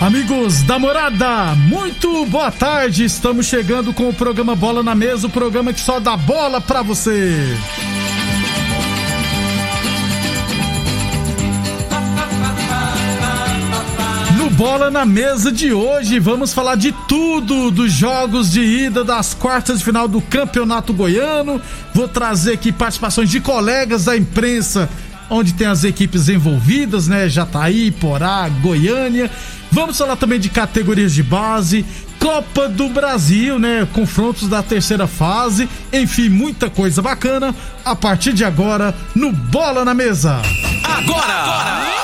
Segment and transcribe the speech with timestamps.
[0.00, 3.04] Amigos da morada, muito boa tarde.
[3.04, 6.82] Estamos chegando com o programa Bola na Mesa o programa que só dá bola pra
[6.82, 7.56] você.
[14.56, 19.78] Bola na Mesa de hoje, vamos falar de tudo dos jogos de ida das quartas
[19.78, 21.60] de final do Campeonato Goiano.
[21.92, 24.88] Vou trazer aqui participações de colegas da imprensa
[25.28, 27.28] onde tem as equipes envolvidas, né?
[27.28, 29.28] Jataí, Porá, Goiânia.
[29.72, 31.84] Vamos falar também de categorias de base,
[32.20, 33.88] Copa do Brasil, né?
[33.92, 37.52] Confrontos da terceira fase, enfim, muita coisa bacana.
[37.84, 40.40] A partir de agora, no Bola na Mesa.
[40.84, 41.32] Agora!
[41.32, 42.03] agora!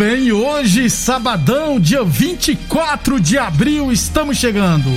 [0.00, 4.88] bem, hoje, sabadão, dia 24 de abril, estamos chegando.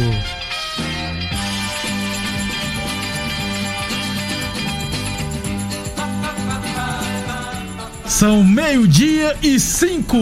[8.07, 10.15] São meio-dia e cinco.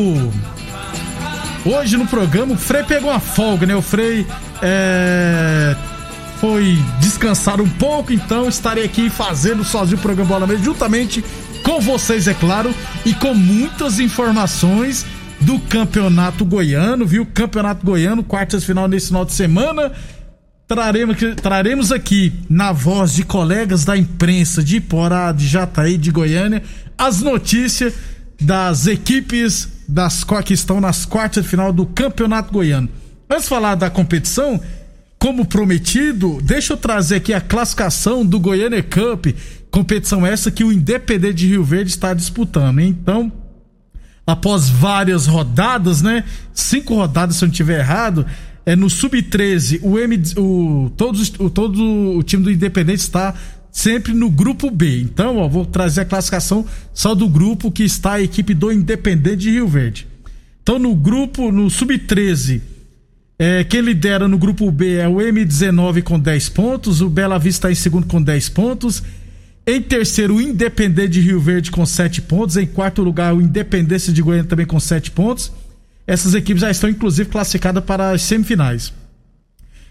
[1.64, 3.76] Hoje no programa o Frei pegou uma folga, né?
[3.76, 4.26] O Frei
[4.64, 5.76] é,
[6.40, 11.24] foi descansar um pouco, então estarei aqui fazendo sozinho o programa Bola Mesa, juntamente
[11.72, 15.06] com vocês, é claro, e com muitas informações
[15.40, 17.26] do Campeonato Goiano, viu?
[17.26, 19.94] Campeonato Goiano, quartas final nesse final de semana.
[20.68, 26.62] Traremos, traremos aqui, na voz de colegas da imprensa de Iporá, de Jataí, de Goiânia,
[26.98, 27.94] as notícias
[28.42, 32.90] das equipes das que estão nas quartas de final do Campeonato Goiano.
[33.30, 34.60] Antes de falar da competição,
[35.18, 39.28] como prometido, deixa eu trazer aqui a classificação do Goiânia Cup
[39.72, 42.82] Competição essa que o Independente de Rio Verde está disputando.
[42.82, 43.32] Então,
[44.28, 46.26] após várias rodadas, né?
[46.54, 48.26] Cinco rodadas, se eu não estiver errado,
[48.66, 53.34] é no Sub-13, o M, o, todos, o, todo o time do Independente está
[53.72, 55.00] sempre no grupo B.
[55.02, 59.38] Então, ó, vou trazer a classificação só do grupo que está a equipe do Independente
[59.38, 60.08] de Rio Verde.
[60.62, 62.62] Então, no grupo, no Sub-13,
[63.40, 67.72] é, quem lidera no grupo B é o M19 com 10 pontos, o Bela Vista
[67.72, 69.02] em segundo com 10 pontos.
[69.66, 72.58] Em terceiro, o Independente de Rio Verde com sete pontos.
[72.58, 75.52] Em quarto lugar, o Independência de Goiânia também com sete pontos.
[76.08, 78.92] Essas equipes já estão, inclusive, classificadas para as semifinais.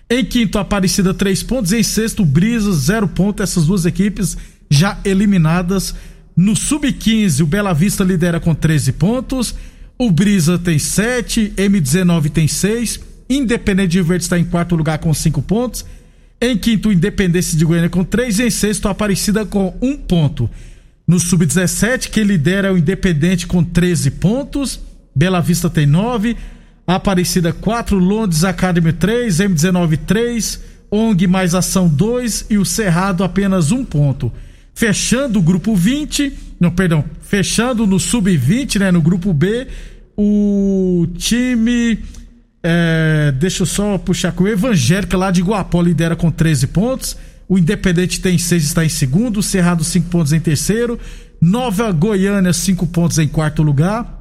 [0.09, 1.73] Em quinto, Aparecida, três pontos.
[1.73, 3.45] Em sexto, Brisa, zero pontos.
[3.45, 4.37] Essas duas equipes
[4.69, 5.95] já eliminadas.
[6.37, 9.55] No Sub-15, o Bela Vista lidera com 13 pontos.
[9.97, 13.01] O Brisa tem 7, M19 tem 6.
[13.29, 15.85] Independente de Rio Verde está em quarto lugar com 5 pontos.
[16.41, 18.41] Em quinto, Independência de Goiânia com três.
[18.41, 20.49] Em sexto, Aparecida com um ponto.
[21.07, 24.81] No Sub-17, quem lidera é o Independente com 13 pontos.
[25.15, 26.37] Bela Vista tem 9.
[26.87, 27.99] Aparecida 4.
[27.99, 29.37] Londres Academy 3.
[29.39, 30.61] M19 3.
[30.91, 32.47] ONG mais Ação 2.
[32.49, 34.33] E o Cerrado apenas um ponto.
[34.75, 36.33] Fechando o grupo 20.
[36.59, 37.05] Não, perdão.
[37.21, 38.91] Fechando no Sub-20, né?
[38.91, 39.67] No grupo B.
[40.17, 41.99] O time
[42.63, 47.17] é, deixa eu só puxar com o Evangélica lá de Guapó lidera com 13 pontos.
[47.49, 49.39] O Independente tem 6, está em segundo.
[49.39, 50.99] O Cerrado, 5 pontos em terceiro.
[51.41, 54.19] Nova Goiânia, 5 pontos em quarto lugar.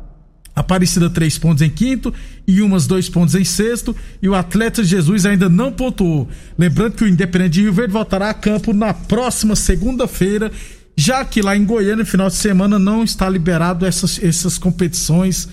[0.55, 2.13] Aparecida, 3 pontos em quinto.
[2.47, 3.95] E umas 2 pontos em sexto.
[4.21, 6.27] E o Atleta Jesus ainda não pontuou.
[6.57, 10.51] Lembrando que o Independente de Rio Verde voltará a campo na próxima segunda-feira.
[10.95, 15.47] Já que lá em Goiânia, final de semana, não está liberado essas, essas competições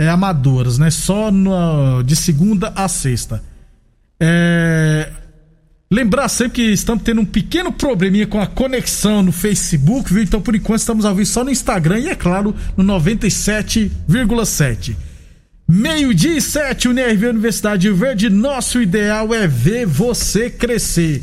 [0.00, 0.90] é, amadoras, né?
[0.90, 3.42] Só no, de segunda a sexta.
[4.18, 5.10] É,
[5.92, 10.22] lembrar sempre que estamos tendo um pequeno probleminha com a conexão no Facebook, viu?
[10.22, 14.96] Então, por enquanto, estamos ao vivo só no Instagram e, é claro, no 97,7.
[15.68, 18.30] Meio-dia e sete, UNRV Universidade Verde.
[18.30, 21.22] Nosso ideal é ver você crescer.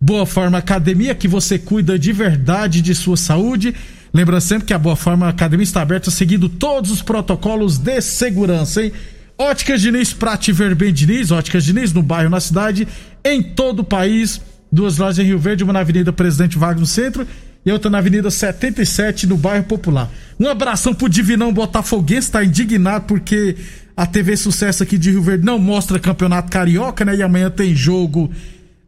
[0.00, 3.72] Boa Forma Academia, que você cuida de verdade de sua saúde.
[4.16, 8.82] Lembra sempre que a Boa Forma Academia está aberta seguindo todos os protocolos de segurança,
[8.82, 8.90] hein?
[9.36, 12.88] Óticas Diniz, Prate Ver bem Diniz, Óticas Diniz, no bairro, na cidade,
[13.22, 14.40] em todo o país.
[14.72, 17.26] Duas lojas em Rio Verde, uma na Avenida Presidente Vargas no centro
[17.62, 20.10] e outra na Avenida 77, no bairro Popular.
[20.40, 23.54] Um abração pro Divinão Botafoguense, tá indignado porque
[23.94, 27.16] a TV Sucesso aqui de Rio Verde não mostra campeonato carioca, né?
[27.16, 28.30] E amanhã tem jogo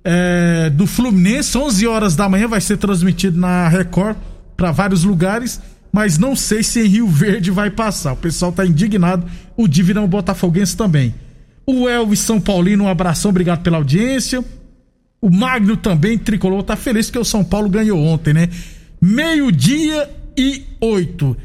[0.03, 4.17] é, do Fluminense, 11 horas da manhã, vai ser transmitido na Record
[4.58, 5.60] para vários lugares,
[5.93, 8.14] mas não sei se em Rio Verde vai passar.
[8.14, 9.25] O pessoal tá indignado,
[9.56, 11.14] o Divinão Botafoguense também.
[11.64, 14.44] O Elvis São Paulino, um abração, obrigado pela audiência.
[15.22, 18.49] O Magno também tricolor, tá feliz que o São Paulo ganhou ontem, né?
[19.00, 21.37] Meio-dia e oito.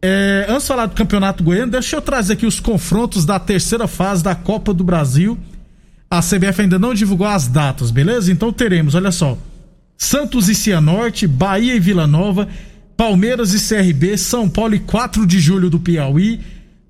[0.00, 3.88] É, antes de falar do Campeonato Goiano, deixa eu trazer aqui os confrontos da terceira
[3.88, 5.36] fase da Copa do Brasil.
[6.08, 8.30] A CBF ainda não divulgou as datas, beleza?
[8.30, 9.36] Então teremos, olha só:
[10.00, 12.48] Santos e Cianorte, Bahia e Vila Nova,
[12.96, 16.40] Palmeiras e CRB, São Paulo e 4 de julho do Piauí,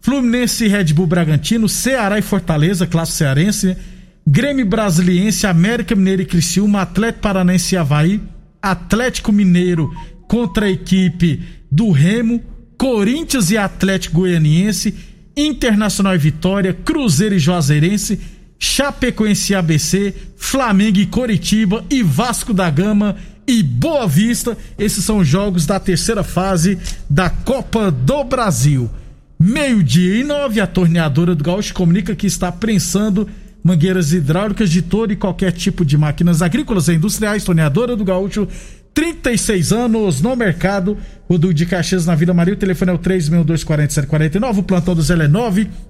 [0.01, 3.77] Fluminense e Red Bull Bragantino, Ceará e Fortaleza, classe cearense?
[4.25, 8.21] Grêmio Brasiliense, América Mineiro e Criciúma, Atlético Paranense e Havaí,
[8.63, 9.93] Atlético Mineiro
[10.29, 12.41] contra a equipe do Remo,
[12.79, 14.95] Corinthians e Atlético Goianiense,
[15.37, 18.21] Internacional e Vitória, Cruzeiro e Juazeirense,
[18.63, 23.17] Chapecoense ABC, Flamengo e Coritiba e Vasco da Gama
[23.47, 24.57] e Boa Vista.
[24.79, 26.79] Esses são os jogos da terceira fase
[27.09, 28.91] da Copa do Brasil.
[29.39, 33.27] Meio-dia e nove, a torneadora do Gaúcho comunica que está prensando
[33.65, 38.47] mangueiras hidráulicas de todo e qualquer tipo de máquinas agrícolas e industriais, torneadora do Gaúcho,
[38.93, 42.99] 36 anos no mercado, o do de Caxias na Vila Maria, o telefone é o
[42.99, 45.29] 3624749, o plantão do Zé é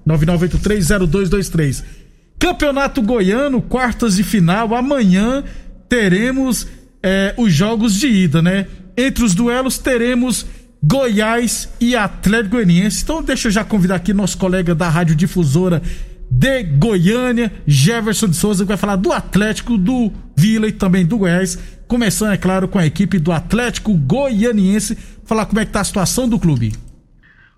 [0.06, 1.82] 999830223.
[2.40, 5.44] Campeonato Goiano, quartas de final, amanhã
[5.90, 6.66] teremos
[7.02, 8.66] é, os jogos de ida, né?
[8.96, 10.46] Entre os duelos teremos
[10.82, 13.02] Goiás e Atlético Goianiense.
[13.02, 15.82] Então deixa eu já convidar aqui nosso colega da Rádio Difusora
[16.30, 21.18] de Goiânia, Jefferson de Souza, que vai falar do Atlético, do Vila e também do
[21.18, 21.58] Goiás.
[21.86, 24.96] Começando, é claro, com a equipe do Atlético Goianiense,
[25.26, 26.72] falar como é que tá a situação do clube.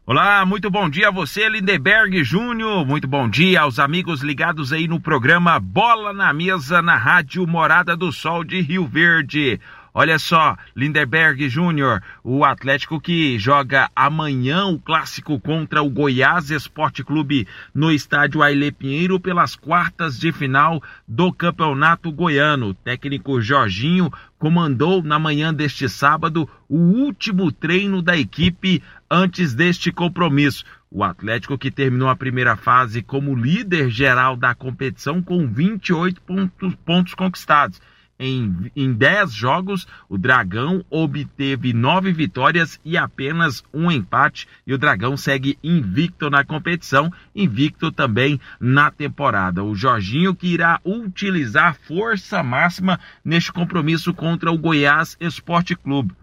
[0.05, 2.85] Olá, muito bom dia a você, Lindeberg Júnior.
[2.85, 7.97] Muito bom dia aos amigos ligados aí no programa Bola na Mesa na Rádio Morada
[7.97, 9.61] do Sol de Rio Verde.
[9.95, 17.05] Olha só, Linderberg Júnior, o Atlético que joga amanhã o clássico contra o Goiás Esporte
[17.05, 22.71] Clube no estádio Aile Pinheiro pelas quartas de final do Campeonato Goiano.
[22.71, 24.11] O técnico Jorginho
[24.43, 30.65] comandou na manhã deste sábado o último treino da equipe antes deste compromisso.
[30.91, 36.75] O Atlético que terminou a primeira fase como líder geral da competição com 28 pontos,
[36.85, 37.81] pontos conquistados
[38.19, 44.47] em, em 10 jogos, o Dragão obteve 9 vitórias e apenas um empate.
[44.67, 49.65] E o Dragão segue invicto na competição, invicto também na temporada.
[49.65, 56.15] O Jorginho que irá utilizar força máxima neste compromisso contra o Goiás Esporte Clube.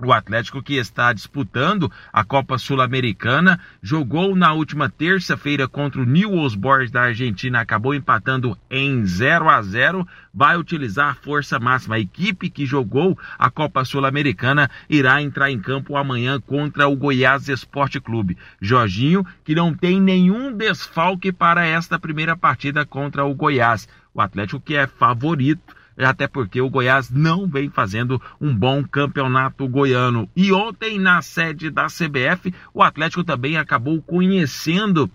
[0.00, 6.54] O Atlético que está disputando a Copa Sul-Americana jogou na última terça-feira contra o Newell's
[6.54, 10.06] Boys da Argentina, acabou empatando em 0 a 0.
[10.32, 11.96] Vai utilizar força máxima.
[11.96, 17.48] A equipe que jogou a Copa Sul-Americana irá entrar em campo amanhã contra o Goiás
[17.48, 18.38] Esporte Clube.
[18.60, 23.88] Jorginho, que não tem nenhum desfalque para esta primeira partida contra o Goiás.
[24.14, 29.68] O Atlético que é favorito até porque o Goiás não vem fazendo um bom campeonato
[29.68, 30.28] goiano.
[30.36, 35.10] E ontem, na sede da CBF, o Atlético também acabou conhecendo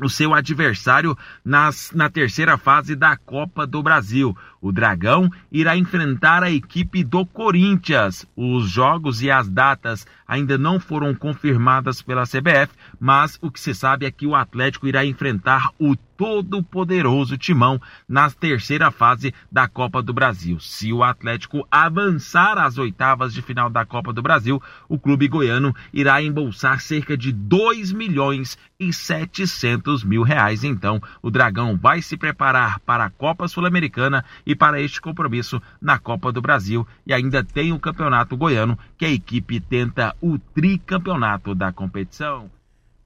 [0.00, 4.36] o seu adversário nas, na terceira fase da Copa do Brasil.
[4.62, 8.24] O Dragão irá enfrentar a equipe do Corinthians.
[8.36, 13.74] Os jogos e as datas ainda não foram confirmadas pela CBF, mas o que se
[13.74, 20.00] sabe é que o Atlético irá enfrentar o todo-poderoso Timão na terceira fase da Copa
[20.00, 20.60] do Brasil.
[20.60, 25.74] Se o Atlético avançar às oitavas de final da Copa do Brasil, o clube goiano
[25.92, 30.62] irá embolsar cerca de 2 milhões e 700 mil reais.
[30.62, 35.98] Então, o Dragão vai se preparar para a Copa Sul-Americana e para este compromisso na
[35.98, 36.86] Copa do Brasil.
[37.06, 42.50] E ainda tem o Campeonato Goiano, que a equipe tenta o tricampeonato da competição.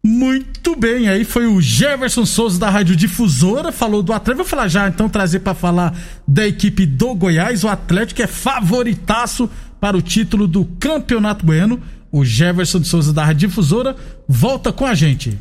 [0.05, 4.45] Muito bem, aí foi o Jefferson Souza da Rádio Difusora, falou do Atlético.
[4.45, 5.93] Vou falar já, então, trazer para falar
[6.29, 7.65] da equipe do Goiás.
[7.65, 9.51] O Atlético é favoritaço
[9.81, 11.83] para o título do Campeonato Goiano.
[12.13, 13.97] O Jefferson Souza da Rádio Difusora
[14.29, 15.37] volta com a gente.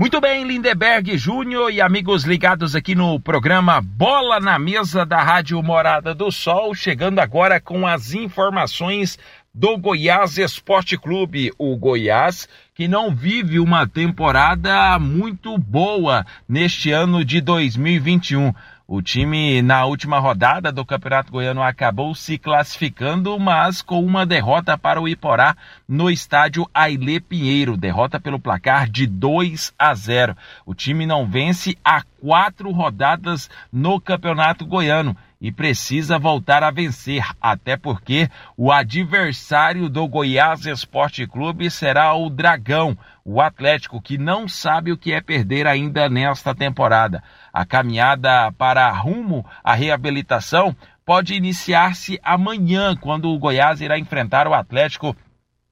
[0.00, 5.60] Muito bem, Lindeberg Júnior e amigos ligados aqui no programa Bola na Mesa da Rádio
[5.60, 9.18] Morada do Sol, chegando agora com as informações
[9.52, 17.24] do Goiás Esporte Clube, o Goiás que não vive uma temporada muito boa neste ano
[17.24, 18.54] de 2021.
[18.90, 24.78] O time, na última rodada do Campeonato Goiano, acabou se classificando, mas com uma derrota
[24.78, 25.54] para o Iporá
[25.86, 27.76] no estádio Ailê Pinheiro.
[27.76, 30.34] Derrota pelo placar de 2 a 0.
[30.64, 37.24] O time não vence há quatro rodadas no Campeonato Goiano e precisa voltar a vencer,
[37.40, 44.48] até porque o adversário do Goiás Esporte Clube será o Dragão, o Atlético, que não
[44.48, 47.22] sabe o que é perder ainda nesta temporada.
[47.52, 54.54] A caminhada para rumo à reabilitação pode iniciar-se amanhã, quando o Goiás irá enfrentar o
[54.54, 55.16] Atlético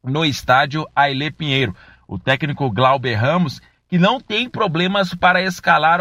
[0.03, 1.75] no estádio Ailê Pinheiro.
[2.07, 6.01] O técnico Glauber Ramos, que não tem problemas para escalar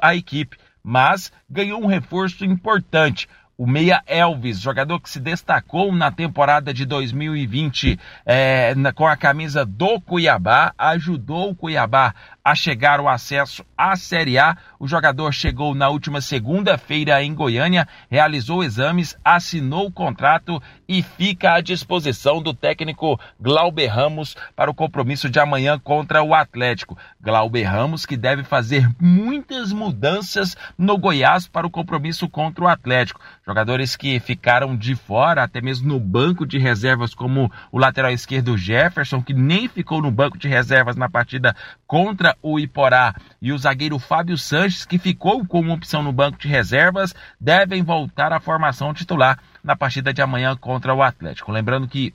[0.00, 3.28] a equipe, mas ganhou um reforço importante.
[3.56, 9.16] O Meia Elvis, jogador que se destacou na temporada de 2020 é, na, com a
[9.16, 14.56] camisa do Cuiabá, ajudou o Cuiabá a chegar ao acesso à Série A.
[14.78, 21.54] O jogador chegou na última segunda-feira em Goiânia, realizou exames, assinou o contrato e fica
[21.54, 26.98] à disposição do técnico Glauber Ramos para o compromisso de amanhã contra o Atlético.
[27.20, 33.20] Glauber Ramos que deve fazer muitas mudanças no Goiás para o compromisso contra o Atlético.
[33.46, 38.56] Jogadores que ficaram de fora, até mesmo no banco de reservas, como o lateral esquerdo
[38.56, 41.54] Jefferson, que nem ficou no banco de reservas na partida
[41.86, 46.48] contra o Iporá, e o zagueiro Fábio Sanches, que ficou como opção no banco de
[46.48, 51.52] reservas, devem voltar à formação titular na partida de amanhã contra o Atlético.
[51.52, 52.14] Lembrando que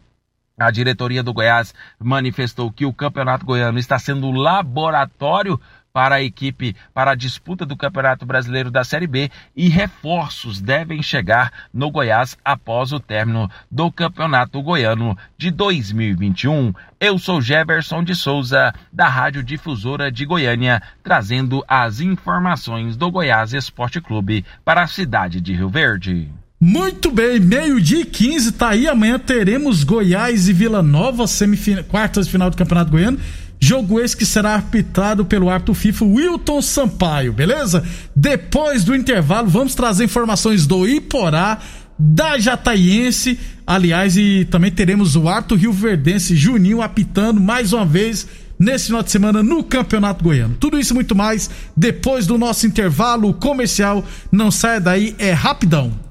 [0.59, 5.59] a diretoria do Goiás manifestou que o Campeonato Goiano está sendo laboratório
[5.97, 11.01] para a equipe para a disputa do Campeonato Brasileiro da Série B e reforços devem
[11.01, 16.71] chegar no Goiás após o término do Campeonato Goiano de 2021.
[16.99, 23.51] Eu sou Jefferson de Souza, da Rádio Difusora de Goiânia, trazendo as informações do Goiás
[23.51, 26.29] Esporte Clube para a cidade de Rio Verde.
[26.59, 28.87] Muito bem, meio-dia e 15, tá aí.
[28.87, 31.25] Amanhã teremos Goiás e Vila Nova,
[31.87, 33.19] quartas de final do Campeonato Goiano.
[33.59, 37.83] Jogo esse que será arbitrado pelo árbitro FIFA Wilton Sampaio, beleza?
[38.15, 41.59] Depois do intervalo, vamos trazer informações do Iporá,
[41.97, 48.27] da Jataiense, aliás, e também teremos o árbitro Rio Verdense Juninho apitando mais uma vez
[48.59, 50.55] nesse final de semana no Campeonato Goiano.
[50.59, 54.05] Tudo isso e muito mais depois do nosso intervalo comercial.
[54.31, 56.06] Não saia daí, é rapidão.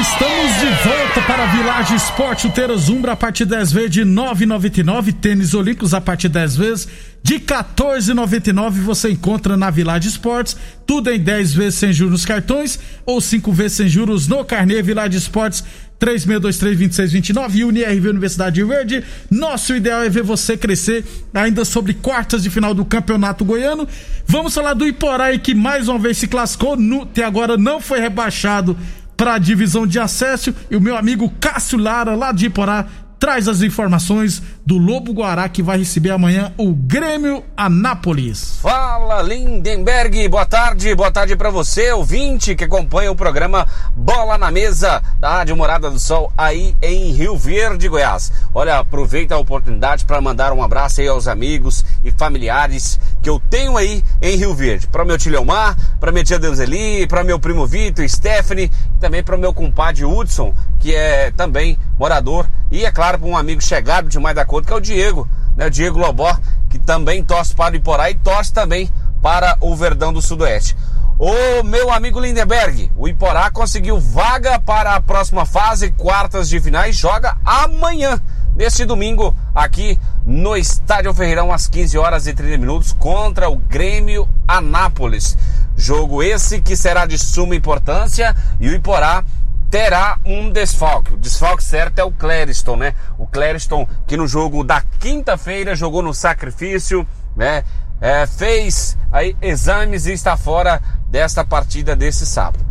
[0.00, 5.12] Estamos de volta para a Village Esporte, chuteiras Umbra a partir 10 vezes de 9,99,
[5.12, 6.88] tênis olímpicos a partir 10 vezes
[7.22, 10.56] de 14,99 você encontra na Village Esportes,
[10.86, 14.82] tudo em 10 vezes sem juros nos cartões ou 5 vezes sem juros no carnê
[14.82, 15.62] Village Esportes
[16.00, 19.04] 3623-2629 e UniRV Universidade de Verde.
[19.30, 23.86] Nosso ideal é ver você crescer ainda sobre quartas de final do Campeonato Goiano.
[24.26, 28.00] Vamos falar do Iporá que mais uma vez se classificou, no, até agora não foi
[28.00, 28.76] rebaixado
[29.22, 32.86] para a divisão de acesso e o meu amigo Cássio Lara, lá de Iporá,
[33.20, 38.58] traz as informações do Lobo Guará que vai receber amanhã o Grêmio Anápolis.
[38.60, 43.66] Fala Lindenberg, boa tarde, boa tarde para você, ouvinte que acompanha o programa
[43.96, 48.32] Bola na Mesa da Rádio Morada do Sol aí em Rio Verde, Goiás.
[48.54, 53.40] Olha, aproveita a oportunidade para mandar um abraço aí aos amigos e familiares que eu
[53.50, 54.86] tenho aí em Rio Verde.
[54.86, 59.36] Para meu tio Leomar, para minha tia Deuseli, para meu primo Vitor, Stephanie, também para
[59.36, 64.34] meu compadre Hudson, que é também morador e é claro para um amigo chegado demais
[64.34, 65.66] da conta que é o Diego, né?
[65.66, 66.36] O Diego Lobó,
[66.68, 68.90] que também torce para o Iporá e torce também
[69.22, 70.76] para o Verdão do Sudoeste.
[71.18, 76.96] O meu amigo Lindenberg, o Iporá conseguiu vaga para a próxima fase, quartas de finais,
[76.96, 78.20] joga amanhã,
[78.54, 84.28] neste domingo, aqui no Estádio Ferreirão, às 15 horas e 30 minutos, contra o Grêmio
[84.46, 85.38] Anápolis.
[85.76, 89.24] Jogo esse que será de suma importância e o Iporá
[89.72, 91.14] terá um desfalque.
[91.14, 92.94] O desfalque certo é o Clériston, né?
[93.16, 97.64] O Clériston que no jogo da quinta-feira jogou no sacrifício, né?
[97.98, 102.66] É, fez aí exames e está fora desta partida desse sábado.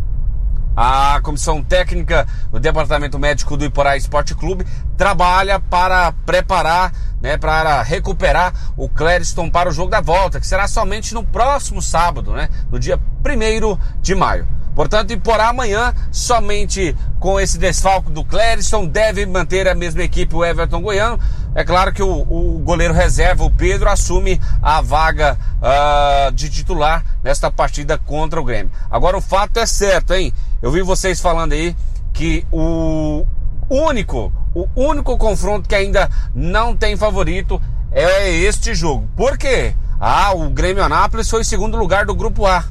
[0.76, 4.64] A comissão técnica do Departamento Médico do Iporá Esporte Clube
[4.96, 10.68] trabalha para preparar, né, para recuperar o Clériston para o jogo da volta, que será
[10.68, 14.46] somente no próximo sábado, né, no dia 1 de maio.
[14.74, 20.44] Portanto, Iporá amanhã, somente com esse desfalco do Clériston, deve manter a mesma equipe, o
[20.44, 21.20] Everton Goiano.
[21.54, 27.04] É claro que o, o goleiro reserva, o Pedro, assume a vaga uh, de titular
[27.22, 28.72] nesta partida contra o Grêmio.
[28.90, 30.32] Agora, o fato é certo, hein?
[30.62, 31.76] Eu vi vocês falando aí
[32.12, 33.26] que o
[33.68, 37.60] único, o único confronto que ainda não tem favorito
[37.92, 39.06] é este jogo.
[39.14, 39.74] Por quê?
[40.00, 42.64] Ah, o Grêmio Anápolis foi em segundo lugar do grupo A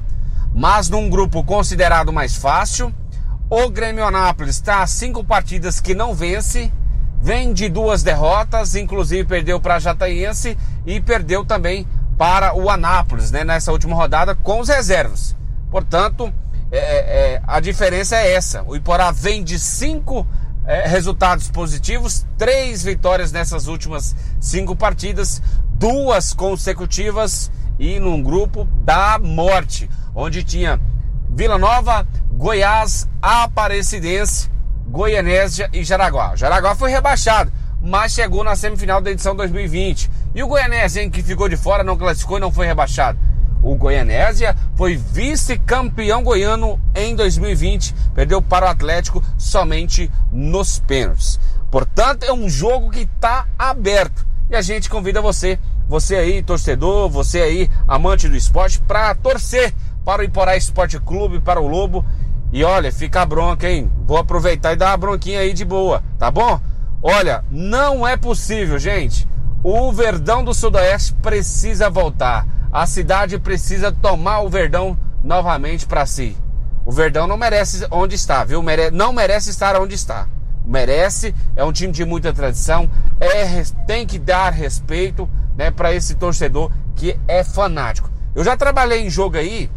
[0.53, 2.93] mas num grupo considerado mais fácil.
[3.50, 6.72] O Grêmio Anápolis está a cinco partidas que não vence,
[7.22, 11.86] vem de duas derrotas, inclusive perdeu para Jataiense e perdeu também
[12.17, 15.36] para o Anápolis, né, nessa última rodada com os reservas.
[15.70, 16.34] Portanto,
[16.72, 16.81] é, é,
[17.34, 18.63] é, a diferença é essa.
[18.63, 20.25] O Iporá vem de cinco
[20.65, 25.41] é, resultados positivos, três vitórias nessas últimas cinco partidas,
[25.74, 30.79] duas consecutivas e num grupo da morte onde tinha
[31.29, 34.49] Vila Nova, Goiás, Aparecidense,
[34.87, 36.35] Goianésia e Jaraguá.
[36.35, 37.51] Jaraguá foi rebaixado,
[37.81, 40.09] mas chegou na semifinal da edição 2020.
[40.35, 43.17] E o Goianésia, que ficou de fora, não classificou e não foi rebaixado.
[43.63, 51.39] O Goianésia foi vice-campeão goiano em 2020, perdeu para o Atlético somente nos pênaltis.
[51.69, 54.25] Portanto, é um jogo que está aberto.
[54.49, 59.73] E a gente convida você, você aí, torcedor, você aí, amante do esporte, para torcer
[60.03, 62.05] para o Iporá Esporte Clube, para o Lobo.
[62.51, 63.89] E olha, fica a bronca, hein?
[64.05, 66.59] Vou aproveitar e dar uma bronquinha aí de boa, tá bom?
[67.01, 69.27] Olha, não é possível, gente.
[69.64, 72.46] O Verdão do Sudoeste precisa voltar.
[72.72, 76.35] A cidade precisa tomar o Verdão novamente para si.
[76.85, 78.64] O Verdão não merece onde está, viu?
[78.92, 80.27] Não merece estar onde está.
[80.66, 86.16] Merece, é um time de muita tradição, é, tem que dar respeito né, para esse
[86.16, 88.09] torcedor que é fanático.
[88.33, 89.70] Eu já trabalhei em jogo aí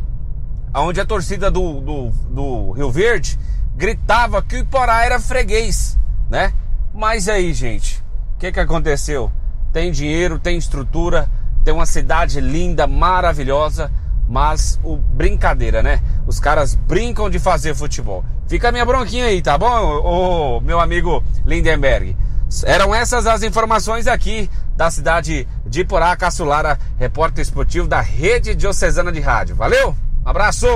[0.75, 3.39] onde a torcida do, do, do Rio Verde
[3.77, 6.53] gritava que o Iporá era freguês, né?
[6.93, 8.03] Mas aí, gente,
[8.37, 9.31] o que, que aconteceu?
[9.73, 11.29] Tem dinheiro, tem estrutura,
[11.65, 13.91] tem uma cidade linda, maravilhosa,
[14.29, 16.03] mas o brincadeira, né?
[16.27, 18.25] Os caras brincam de fazer futebol.
[18.47, 22.17] Fica a minha bronquinha aí, tá bom, ô, ô, meu amigo Lindenberg?
[22.65, 29.11] Eram essas as informações aqui da cidade de Iporá, Caçulara, repórter esportivo da Rede Diocesana
[29.11, 29.57] de Rádio.
[29.57, 29.97] Valeu!
[30.25, 30.67] Abraço!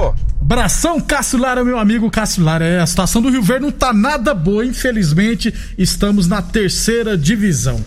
[0.40, 2.64] Abração, Cássio Lara, meu amigo Cássio Lara.
[2.64, 5.52] É, a situação do Rio Verde não tá nada boa, infelizmente.
[5.76, 7.82] Estamos na terceira divisão.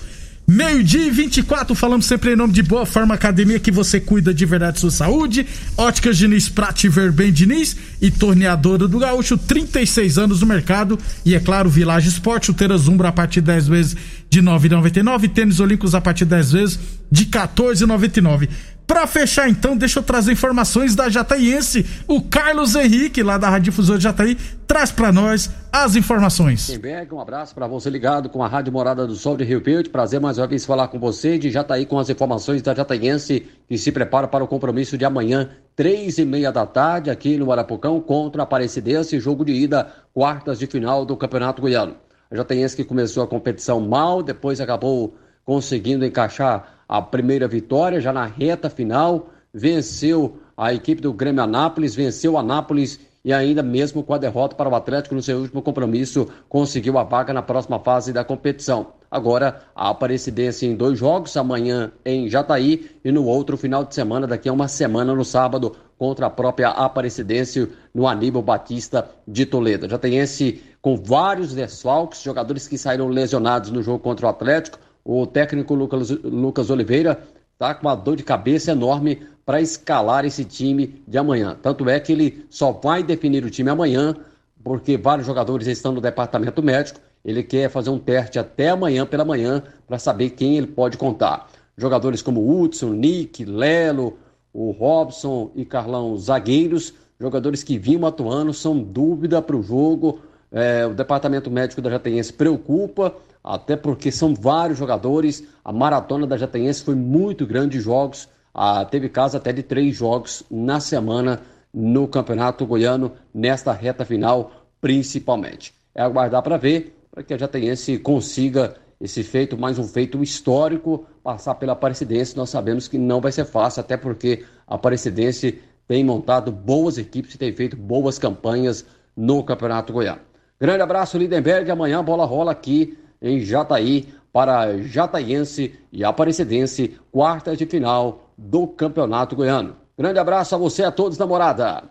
[0.47, 4.45] Meio-dia e 24, falamos sempre em nome de Boa Forma Academia, que você cuida de
[4.45, 5.47] verdade sua saúde.
[5.77, 10.99] Óticas Diniz, Prate Verben Diniz e Torneadora do Gaúcho, 36 anos no mercado.
[11.23, 13.97] E é claro, Village Esporte, chuteiras Zumbra a partir de 10 vezes
[14.29, 15.31] de 9,99.
[15.31, 18.49] Tênis Olímpicos a partir de 10 vezes de 14,99.
[18.91, 21.85] Para fechar então, deixa eu trazer informações da Jataiense.
[22.09, 24.35] O Carlos Henrique, lá da Rádio Difusor de Jataí,
[24.67, 26.77] traz para nós as informações.
[27.09, 29.89] um abraço para você ligado com a Rádio Morada do Sol de Rio Verde.
[29.89, 33.77] Prazer mais uma vez falar com você de Jataí com as informações da Jataiense que
[33.77, 38.01] se prepara para o compromisso de amanhã, três e meia da tarde, aqui no Arapocão,
[38.01, 41.95] contra a Aparecidense, jogo de ida, quartas de final do Campeonato Goiano.
[42.29, 48.11] A Jataiense que começou a competição mal, depois acabou conseguindo encaixar a primeira vitória já
[48.11, 54.03] na reta final, venceu a equipe do Grêmio Anápolis, venceu o Anápolis e ainda mesmo
[54.03, 57.79] com a derrota para o Atlético no seu último compromisso, conseguiu a vaga na próxima
[57.79, 58.93] fase da competição.
[59.09, 64.25] Agora, a Aparecidense em dois jogos, amanhã em Jataí e no outro final de semana,
[64.25, 69.87] daqui a uma semana, no sábado, contra a própria Aparecidense no Aníbal Batista de Toledo.
[69.87, 75.73] Jataiense com vários desfalques, jogadores que saíram lesionados no jogo contra o Atlético, o técnico
[75.73, 77.21] Lucas, Lucas Oliveira
[77.53, 81.57] está com uma dor de cabeça enorme para escalar esse time de amanhã.
[81.61, 84.15] Tanto é que ele só vai definir o time amanhã,
[84.63, 86.99] porque vários jogadores estão no departamento médico.
[87.23, 91.49] Ele quer fazer um teste até amanhã pela manhã para saber quem ele pode contar.
[91.77, 94.17] Jogadores como Hudson, Nick, Lelo,
[94.53, 100.19] o Robson e Carlão, zagueiros, jogadores que vinham atuando, são dúvida para o jogo.
[100.51, 105.43] É, o departamento médico da Jataiense preocupa até porque são vários jogadores.
[105.63, 108.29] A maratona da Jataiense foi muito grande de jogos.
[108.53, 111.41] Ah, teve caso até de três jogos na semana
[111.73, 114.51] no Campeonato Goiano, nesta reta final,
[114.81, 115.73] principalmente.
[115.95, 121.05] É aguardar para ver, para que a Jataiense consiga esse feito, mais um feito histórico,
[121.23, 122.37] passar pela Aparecidense.
[122.37, 127.33] Nós sabemos que não vai ser fácil, até porque a Aparecidense tem montado boas equipes
[127.33, 130.21] e tem feito boas campanhas no Campeonato Goiano.
[130.59, 131.69] Grande abraço, Lindenberg.
[131.71, 138.65] Amanhã a bola rola aqui em Jataí para Jataiense e Aparecidense, quartas de final do
[138.67, 139.75] Campeonato Goiano.
[139.97, 141.83] Grande abraço a você, a todos da morada.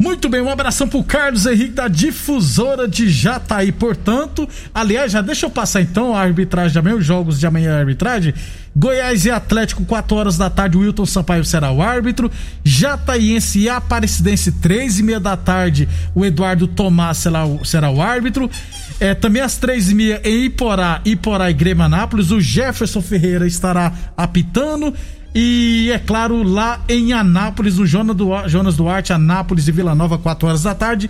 [0.00, 3.72] Muito bem, um abração pro Carlos Henrique da Difusora de Jataí.
[3.72, 7.80] Portanto, aliás, já deixa eu passar então a arbitragem também, os jogos de amanhã a
[7.80, 8.32] arbitragem.
[8.76, 12.30] Goiás e Atlético, 4 horas da tarde, Wilton Sampaio será o árbitro.
[12.62, 18.00] Jataiense e Aparecidense, 3 e meia da tarde, o Eduardo Tomás será o, será o
[18.00, 18.48] árbitro.
[19.00, 23.46] É, também às três e meia em Iporá, Iporá e Grêmio Anápolis, o Jefferson Ferreira
[23.46, 24.92] estará apitando.
[25.34, 30.62] E é claro, lá em Anápolis, no Jonas Duarte, Anápolis e Vila Nova, 4 horas
[30.62, 31.08] da tarde,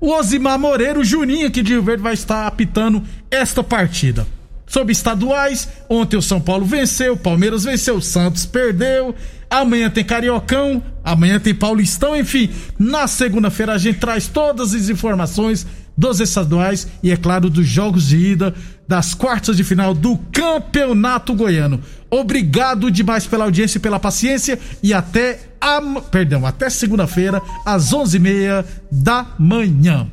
[0.00, 4.26] o Osimar Moreira, o Juninho aqui de Rio Verde, vai estar apitando esta partida.
[4.66, 9.14] Sobre estaduais, ontem o São Paulo venceu, o Palmeiras venceu, o Santos perdeu.
[9.48, 12.50] Amanhã tem Cariocão, amanhã tem Paulistão, enfim.
[12.78, 18.08] Na segunda-feira a gente traz todas as informações dos estaduais e, é claro, dos jogos
[18.08, 18.54] de ida
[18.86, 21.80] das quartas de final do Campeonato Goiano.
[22.10, 25.80] Obrigado demais pela audiência e pela paciência e até a,
[26.10, 30.06] perdão, até segunda-feira às onze e meia da manhã.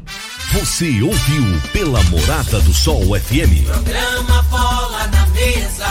[0.54, 3.65] Você ouviu pela Morada do Sol FM.
[3.65, 5.88] Programa Bola na Mesa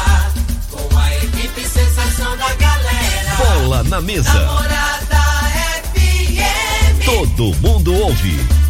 [0.71, 3.37] com a equipe sensação da galera.
[3.37, 4.33] Bola na Mesa.
[4.33, 5.21] Morada
[5.95, 7.05] FM.
[7.05, 8.60] Todo mundo ouve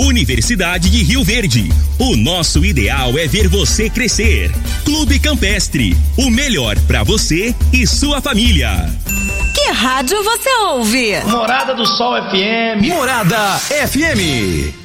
[0.00, 1.70] Universidade de Rio Verde.
[1.98, 4.50] O nosso ideal é ver você crescer.
[4.82, 8.70] Clube Campestre, o melhor para você e sua família.
[9.54, 11.20] Que rádio você ouve?
[11.26, 12.82] Morada do Sol FM.
[12.88, 14.79] Morada FM.